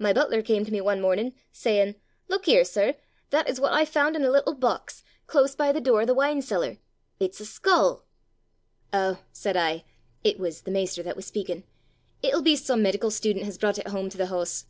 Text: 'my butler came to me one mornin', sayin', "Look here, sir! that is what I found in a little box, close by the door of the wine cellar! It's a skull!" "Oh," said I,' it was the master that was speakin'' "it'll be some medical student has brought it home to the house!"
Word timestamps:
'my 0.00 0.12
butler 0.12 0.42
came 0.42 0.64
to 0.64 0.72
me 0.72 0.80
one 0.80 1.00
mornin', 1.00 1.32
sayin', 1.52 1.94
"Look 2.26 2.46
here, 2.46 2.64
sir! 2.64 2.96
that 3.30 3.48
is 3.48 3.60
what 3.60 3.72
I 3.72 3.84
found 3.84 4.16
in 4.16 4.24
a 4.24 4.30
little 4.32 4.54
box, 4.56 5.04
close 5.28 5.54
by 5.54 5.70
the 5.70 5.80
door 5.80 6.00
of 6.00 6.08
the 6.08 6.12
wine 6.14 6.42
cellar! 6.42 6.78
It's 7.20 7.38
a 7.38 7.46
skull!" 7.46 8.04
"Oh," 8.92 9.20
said 9.30 9.56
I,' 9.56 9.84
it 10.24 10.40
was 10.40 10.62
the 10.62 10.72
master 10.72 11.04
that 11.04 11.14
was 11.14 11.26
speakin'' 11.26 11.62
"it'll 12.20 12.42
be 12.42 12.56
some 12.56 12.82
medical 12.82 13.12
student 13.12 13.44
has 13.44 13.58
brought 13.58 13.78
it 13.78 13.86
home 13.86 14.10
to 14.10 14.18
the 14.18 14.26
house!" 14.26 14.66